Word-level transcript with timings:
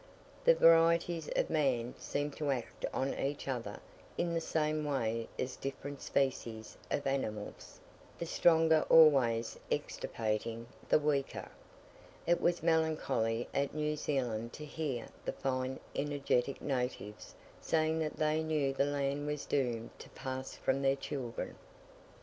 The 0.45 0.55
varieties 0.55 1.29
of 1.35 1.51
man 1.51 1.93
seem 1.99 2.31
to 2.31 2.49
act 2.49 2.87
on 2.91 3.13
each 3.13 3.47
other 3.47 3.79
in 4.17 4.33
the 4.33 4.41
same 4.41 4.83
way 4.83 5.29
as 5.37 5.55
different 5.55 6.01
species 6.01 6.75
of 6.89 7.05
animals 7.05 7.79
the 8.17 8.25
stronger 8.25 8.83
always 8.89 9.59
extirpating 9.71 10.65
the 10.89 10.97
weaker. 10.97 11.49
It 12.25 12.41
was 12.41 12.63
melancholy 12.63 13.47
at 13.53 13.75
New 13.75 13.95
Zealand 13.95 14.53
to 14.53 14.65
hear 14.65 15.09
the 15.23 15.33
fine 15.33 15.79
energetic 15.95 16.63
natives 16.63 17.35
saying 17.61 17.99
that 17.99 18.15
they 18.17 18.41
knew 18.41 18.73
the 18.73 18.85
land 18.85 19.27
was 19.27 19.45
doomed 19.45 19.91
to 19.99 20.09
pass 20.09 20.55
from 20.55 20.81
their 20.81 20.95
children. 20.95 21.55